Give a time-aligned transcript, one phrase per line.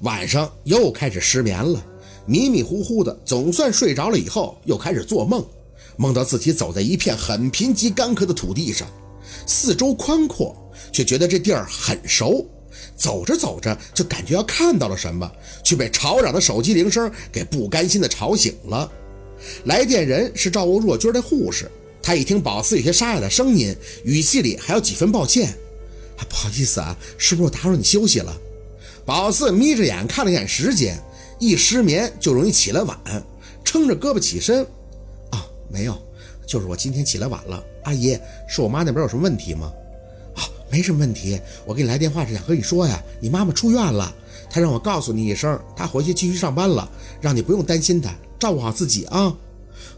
[0.00, 1.84] 晚上又开始失眠了，
[2.26, 5.44] 迷迷糊糊的，总算睡着了以后，又开始做梦，
[5.96, 8.88] 梦到自己走在一片很贫瘠干涸的土地上，
[9.46, 10.54] 四周宽阔，
[10.92, 12.46] 却觉得这地儿很熟。
[12.96, 15.30] 走着走着，就感觉要看到了什么，
[15.62, 18.90] 却被吵嚷的手机铃声给不甘心的吵醒了。
[19.64, 21.70] 来电人是照顾若君的护士，
[22.02, 25.56] 他一听宝四有些沙哑的声音，语气里还有几分抱歉
[26.28, 28.36] ：“不好意思啊，是不是我打扰你休息了？”
[29.06, 30.98] 宝四眯着眼看了一眼时间，
[31.38, 32.98] 一失眠就容易起来晚，
[33.62, 34.62] 撑着胳膊起身
[35.30, 35.96] ：“啊，没有，
[36.46, 37.62] 就是我今天起来晚了。
[37.84, 38.18] 阿姨，
[38.48, 39.70] 是我妈那边有什么问题吗？”
[40.36, 44.12] 啊没什么问题，我给你来电话是想和你说呀，你妈妈出院了，
[44.50, 49.32] 她让我告诉你一声，她回去继续上班了，让你不用担心她，照顾好自己啊。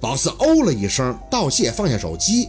[0.00, 2.48] 宝四哦了一声，道谢，放下手机，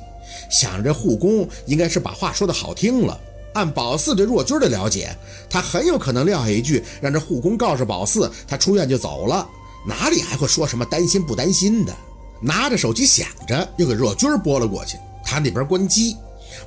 [0.50, 3.20] 想着护工应该是把话说的好听了。
[3.56, 5.18] 按宝四对若君的了解，
[5.50, 9.48] 他很有可能撂下一句让这护工告诉宝四他出院就走了，
[9.88, 11.96] 哪里还会说什么担心不担心的？
[12.42, 16.16] 拿着手机想着，又给若君拨了过去，他那边关机。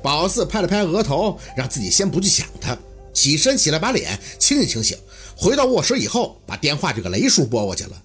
[0.03, 2.77] 宝四拍了拍额头，让自己先不去想他，
[3.13, 4.99] 起身起来把脸清醒清醒。
[5.37, 8.03] 回到卧室以后，把电话就给雷叔拨过去了。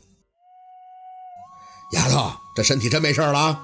[1.94, 3.60] 丫头，这身体真没事了？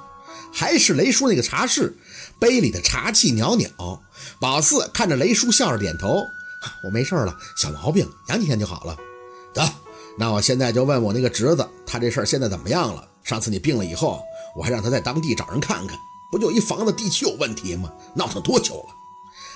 [0.51, 1.95] 还是雷叔那个茶室，
[2.39, 4.01] 杯里的茶气袅袅。
[4.39, 6.25] 宝四看着雷叔，笑着点头
[6.83, 8.97] ：“我没事了，小毛病，养几天就好了。”
[9.53, 9.67] 得，
[10.17, 13.07] 那我现在就问我那个侄子，他这事儿现在怎么样了？
[13.23, 14.21] 上次你病了以后，
[14.55, 15.97] 我还让他在当地找人看看。
[16.31, 17.91] 不就一房子地契有问题吗？
[18.15, 18.95] 闹腾多久了？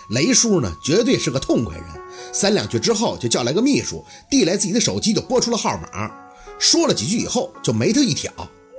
[0.09, 1.85] 雷叔呢，绝对是个痛快人。
[2.33, 6.11] 三两句之后，就叫来个秘书，递来自己的手机，就拨出了号码。
[6.59, 8.31] 说了几句以后，就眉头一挑：“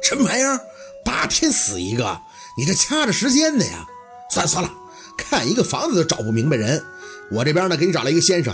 [0.03, 0.61] 什么玩意儿？
[1.05, 2.21] 八天死一个？
[2.57, 3.87] 你这掐着时间的呀？”
[4.35, 4.71] 算算了，
[5.17, 6.85] 看一个房子都找不明白人。
[7.31, 8.53] 我这边呢，给你找了一个先生。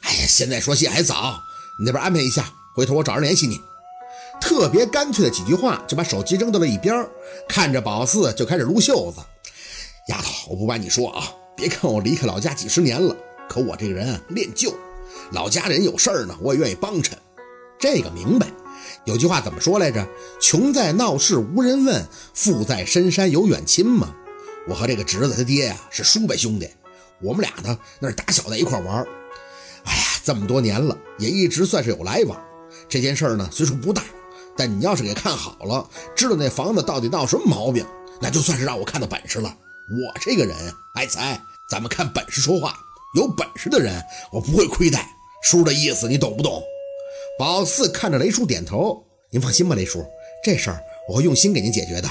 [0.00, 1.40] 哎呀，现在说谢还早，
[1.78, 3.60] 你那边安排一下，回头我找人联系你。
[4.40, 7.08] 特别干脆的几句话，就把手机扔到了一边，
[7.48, 9.22] 看着宝四就开始撸袖子。
[10.08, 11.22] 丫头，我不瞒你说啊，
[11.56, 13.16] 别看我离开老家几十年了，
[13.48, 14.74] 可我这个人啊恋旧，
[15.30, 17.16] 老家人有事儿呢，我也愿意帮衬。
[17.78, 18.48] 这个明白。
[19.04, 20.04] 有句话怎么说来着？
[20.40, 22.04] 穷在闹市无人问，
[22.34, 24.12] 富在深山有远亲嘛。
[24.68, 26.68] 我和这个侄子他爹呀是叔辈兄弟，
[27.22, 28.98] 我们俩呢那是打小在一块玩。
[29.84, 32.38] 哎呀，这么多年了，也一直算是有来往。
[32.88, 34.02] 这件事儿呢，虽说不大。
[34.56, 37.86] 但你要是给看好了，知道那房子到底闹什么毛病，
[38.20, 39.48] 那就算是让我看到本事了。
[39.48, 40.56] 我这个人
[40.96, 41.40] 爱财，
[41.70, 42.74] 咱们看本事说话。
[43.14, 44.02] 有本事的人，
[44.32, 45.08] 我不会亏待。
[45.44, 46.60] 叔的意思你懂不懂？
[47.38, 49.00] 宝四看着雷叔点头。
[49.30, 50.04] 您放心吧，雷叔，
[50.42, 52.08] 这事儿我会用心给您解决的。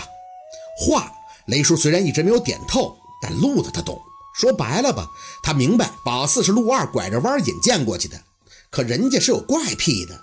[0.80, 1.12] 话，
[1.48, 4.00] 雷叔虽然一直没有点透，但路子他懂。
[4.36, 5.10] 说白了吧，
[5.42, 8.22] 他明白宝四是陆二拐着弯引荐过去的，
[8.70, 10.20] 可人家是有怪癖的。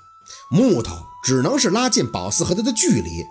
[0.50, 3.24] 木头只能是拉近宝四和他的距离，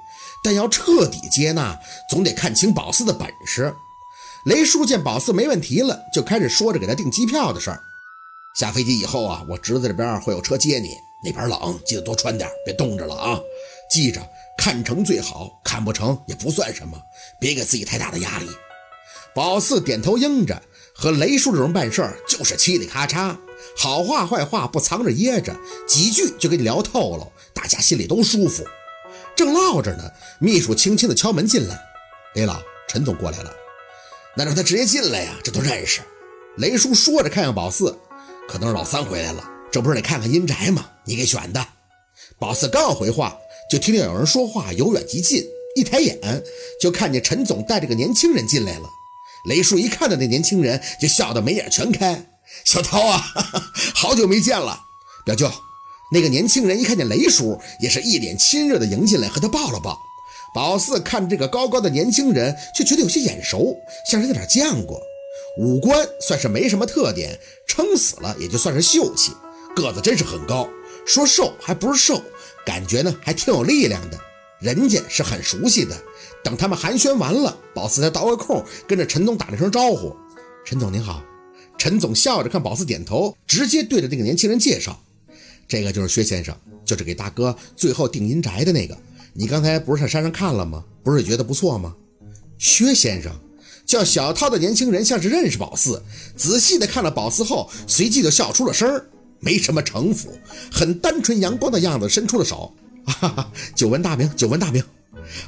[0.44, 3.74] 但要彻底接纳，总得看清宝四的本事。
[4.46, 7.82] 雷叔见宝四没问题了，就开始说着给他订机票的事儿。
[8.60, 10.98] 下飞机以后啊，我侄子这边会有车接你。
[11.24, 13.40] 那边冷，记得多穿点，别冻着了啊！
[13.90, 14.22] 记着，
[14.58, 17.02] 看成最好，看不成也不算什么，
[17.40, 18.50] 别给自己太大的压力。
[19.34, 20.62] 宝四点头应着，
[20.94, 23.36] 和雷叔这种办事儿就是嘁里咔嚓。
[23.76, 25.56] 好话坏话不藏着掖着，
[25.88, 28.64] 几句就给你聊透了，大家心里都舒服。
[29.36, 30.04] 正唠着呢，
[30.40, 31.82] 秘书轻轻的敲门进来
[32.36, 33.52] ：“雷老，陈总过来了。”
[34.38, 36.02] 那让他直接进来呀，这都认识。
[36.58, 37.98] 雷叔说着看向宝四
[38.48, 40.90] ：“可能是老三回来了，这不是得看看阴宅吗？
[41.06, 41.66] 你给选的。”
[42.38, 43.36] 宝四刚要回话，
[43.74, 45.44] 就听见有人说话由远及近，
[45.76, 46.20] 一抬眼
[46.80, 48.88] 就看见陈总带着个年轻人进来了。
[49.46, 52.24] 雷叔一看到那年轻人，就笑得眉眼全开。
[52.66, 53.20] 小涛啊，
[53.96, 54.80] 好久没见了，
[55.26, 55.52] 表舅。
[56.12, 60.00] 那个年轻人一看见雷叔，也是一脸亲热的迎进来，和他抱了抱。
[60.54, 63.76] 宝四看这个高高的年轻人，却觉得有些眼熟，
[64.08, 65.02] 像是在哪见过。
[65.58, 69.32] 五官算是没什么特点，撑死了也就算是秀气。
[69.76, 70.70] 个子真是很高，
[71.08, 72.22] 说瘦还不是瘦，
[72.66, 74.20] 感觉呢还挺有力量的。
[74.60, 75.96] 人家是很熟悉的。
[76.44, 80.16] 等他们寒暄完了，宝四才倒个空，跟着陈总打了声招呼
[80.66, 81.24] ：“陈总您好。”
[81.78, 85.02] 陈总笑着看宝四点头，直接对着那个年轻人介绍
[85.68, 86.56] ：“这个就是薛先生，
[86.86, 88.98] 就是给大哥最后定阴宅的那个。
[89.34, 90.84] 你刚才不是上山上看了吗？
[91.04, 91.96] 不是觉得不错吗？”
[92.60, 93.34] 薛先生
[93.86, 96.02] 叫小涛的年轻人像是认识宝四，
[96.38, 99.06] 仔细的看了宝四后，随即就笑出了声儿，
[99.44, 100.38] 没什么城府，
[100.72, 102.74] 很单纯阳光的样子，伸出了手
[103.06, 104.82] ：“哈哈，久闻大名，久闻大名。”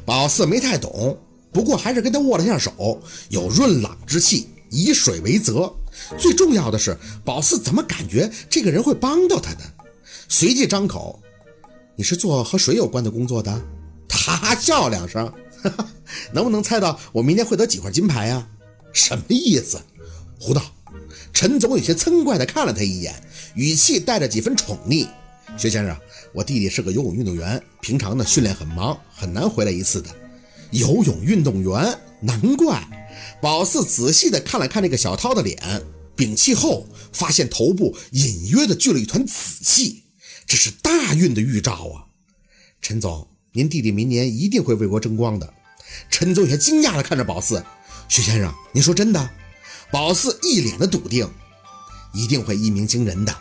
[0.05, 1.17] 宝四没太懂，
[1.51, 5.73] 不过还是跟他握了下手，有润朗之气，以水为泽。
[6.19, 9.61] 最重要的是，宝四怎么感觉这个人会帮到他呢？
[10.27, 11.21] 随即张口
[11.95, 13.61] ：“你是做和水有关的工作的？”
[14.09, 15.25] 他笑两声，
[15.63, 15.87] 哈哈，
[16.33, 18.47] 能不能猜到我明天会得几块金牌啊？
[18.91, 19.79] 什么意思？
[20.39, 20.61] 胡闹！
[21.31, 23.13] 陈总有些嗔怪地看了他一眼，
[23.55, 25.07] 语气带着几分宠溺
[25.57, 25.97] ：“薛先生，
[26.33, 30.09] 我弟弟是个游泳运动员，平常呢训练很忙，很难回来一次的。
[30.71, 32.85] 游泳运动员，难怪。”
[33.41, 35.57] 宝四仔细地看了看这个小涛的脸，
[36.15, 40.03] 屏气后发现头部隐约地聚了一团紫气，
[40.45, 42.11] 这是大运的预兆啊！
[42.81, 45.53] 陈总，您弟弟明年一定会为国争光的。
[46.09, 47.63] 陈总有些惊讶地看着宝四
[48.09, 49.29] ：“徐先生，您说真的？”
[49.91, 51.29] 宝四一脸的笃定
[52.13, 53.33] ：“一定会一鸣惊人的。”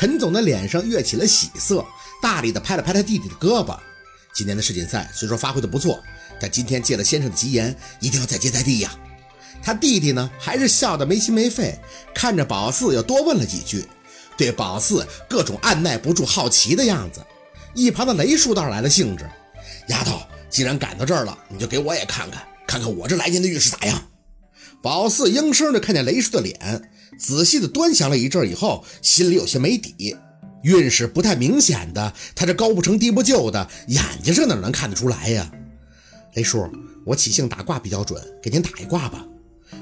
[0.00, 1.84] 陈总的脸上跃起了喜色，
[2.22, 3.78] 大力地拍了拍他弟弟的胳膊
[4.32, 6.02] ：“今年的世锦赛虽说发挥的不错。”
[6.40, 8.90] 但今天借了先生的吉言，一定要再接再厉呀！
[9.62, 11.78] 他弟弟呢，还是笑得没心没肺，
[12.14, 13.84] 看着宝四又多问了几句，
[14.38, 17.20] 对宝四各种按耐不住好奇的样子。
[17.74, 19.28] 一旁的雷叔倒是来了兴致
[19.88, 20.18] ：“丫头，
[20.48, 24.02] 既然赶到这儿了，你就给我也看看，看看我这来年的运势咋样？”
[24.82, 30.16] 宝四应声的看见雷叔的脸，仔细的端详了一阵以后，心里有些没底。
[30.62, 35.50] 运势不太明显的，他这高不成低不就的，眼睛上哪能看得出来呀？
[36.34, 36.70] 雷叔，
[37.04, 39.26] 我起性打卦比较准，给您打一卦吧。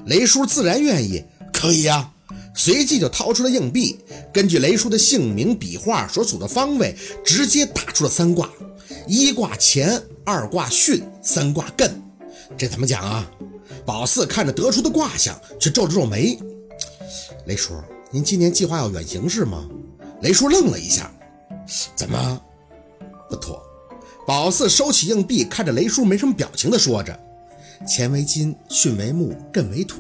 [0.07, 1.23] 雷叔自然愿意，
[1.53, 2.11] 可以呀。
[2.55, 3.99] 随即就掏出了硬币，
[4.33, 8.51] 根据雷叔的姓名、笔画所处的方位，直接打出了三卦：
[9.07, 11.89] 一卦乾，二卦巽，三卦艮。
[12.57, 13.31] 这怎么讲啊？
[13.85, 16.39] 宝四看着得出的卦象，却皱了皱眉。
[17.47, 17.75] 雷叔，
[18.11, 19.69] 您今年计划要远行是吗？
[20.23, 21.11] 雷叔愣了一下，
[21.95, 22.41] 怎么
[23.31, 23.63] 不妥？
[24.27, 27.19] 宝四收起硬币，看着雷叔没什么表情的说着
[27.89, 29.97] ：“乾为金，巽为木，艮为土，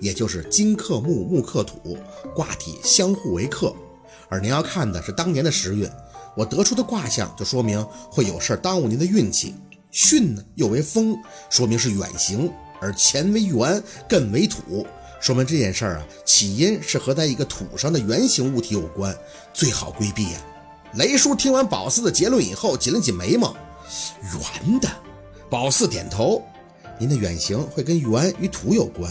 [0.00, 1.96] 也就是金克木，木克土，
[2.34, 3.72] 卦体相互为克。
[4.28, 5.88] 而您要看的是当年的时运，
[6.36, 9.54] 我得出的卦象就说明会有事耽误您的运气。
[9.92, 11.16] 巽呢又为风，
[11.50, 12.48] 说明是远行；
[12.82, 14.84] 而乾为元，艮为土，
[15.20, 19.16] 说明这件事儿啊起因是和在一个土上的圆形物体有关，
[19.54, 20.44] 最好规避呀。”
[20.96, 23.56] 雷叔听完宝四的结论以后，紧了紧眉毛。
[24.22, 24.88] 圆的，
[25.48, 26.42] 宝四点头。
[26.98, 29.10] 您的远行会跟圆与土有关，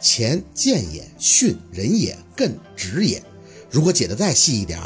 [0.00, 3.22] 乾见也，巽人也，艮直也。
[3.70, 4.78] 如果解得再细一点，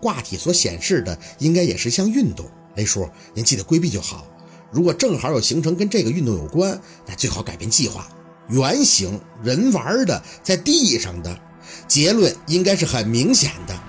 [0.00, 2.44] 卦体所显示的应该也是一项运动。
[2.74, 4.26] 雷叔，您记得规避就好。
[4.74, 8.08] 如果正好有行程跟这个运动有关，那最好改变计划。
[8.48, 11.40] 圆形人玩的，在地上的，
[11.88, 13.80] 结论应该是很明显的。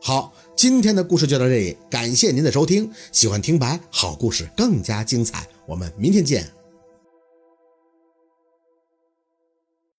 [0.00, 0.32] 好。
[0.58, 2.90] 今天的故事就到这里，感谢您的收听。
[3.12, 6.57] 喜欢听白好故事更加精彩，我们明天见。